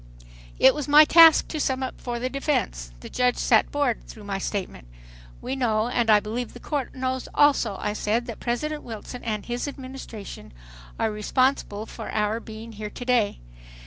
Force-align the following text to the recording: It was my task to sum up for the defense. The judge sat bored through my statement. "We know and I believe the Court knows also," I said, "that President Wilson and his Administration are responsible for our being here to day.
It 0.57 0.73
was 0.73 0.87
my 0.87 1.05
task 1.05 1.47
to 1.49 1.59
sum 1.59 1.83
up 1.83 2.01
for 2.01 2.17
the 2.17 2.27
defense. 2.27 2.91
The 3.01 3.07
judge 3.07 3.37
sat 3.37 3.69
bored 3.71 4.03
through 4.07 4.23
my 4.23 4.39
statement. 4.39 4.87
"We 5.43 5.55
know 5.55 5.89
and 5.89 6.09
I 6.09 6.19
believe 6.19 6.53
the 6.55 6.59
Court 6.59 6.95
knows 6.95 7.27
also," 7.35 7.77
I 7.79 7.93
said, 7.93 8.25
"that 8.25 8.39
President 8.39 8.81
Wilson 8.81 9.23
and 9.23 9.45
his 9.45 9.67
Administration 9.67 10.53
are 10.97 11.11
responsible 11.11 11.85
for 11.85 12.09
our 12.09 12.39
being 12.39 12.71
here 12.71 12.89
to 12.89 13.05
day. 13.05 13.41